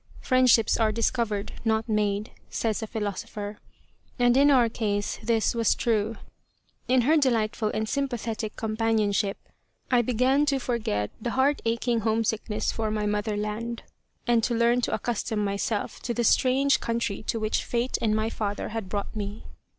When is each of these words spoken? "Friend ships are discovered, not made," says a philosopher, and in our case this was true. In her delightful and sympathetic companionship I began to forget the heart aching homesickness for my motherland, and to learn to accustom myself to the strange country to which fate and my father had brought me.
"Friend 0.19 0.49
ships 0.49 0.77
are 0.77 0.91
discovered, 0.91 1.51
not 1.63 1.87
made," 1.87 2.31
says 2.49 2.81
a 2.81 2.87
philosopher, 2.87 3.59
and 4.17 4.35
in 4.35 4.49
our 4.49 4.67
case 4.67 5.19
this 5.21 5.53
was 5.53 5.75
true. 5.75 6.15
In 6.87 7.01
her 7.01 7.17
delightful 7.17 7.69
and 7.71 7.87
sympathetic 7.87 8.55
companionship 8.55 9.37
I 9.91 10.01
began 10.01 10.47
to 10.47 10.57
forget 10.57 11.11
the 11.21 11.29
heart 11.37 11.61
aching 11.65 11.99
homesickness 11.99 12.71
for 12.71 12.89
my 12.89 13.05
motherland, 13.05 13.83
and 14.25 14.43
to 14.43 14.55
learn 14.55 14.81
to 14.81 14.93
accustom 14.95 15.43
myself 15.45 15.99
to 16.01 16.15
the 16.15 16.23
strange 16.23 16.79
country 16.79 17.21
to 17.27 17.39
which 17.39 17.63
fate 17.63 17.99
and 18.01 18.15
my 18.15 18.31
father 18.31 18.69
had 18.69 18.89
brought 18.89 19.15
me. 19.15 19.43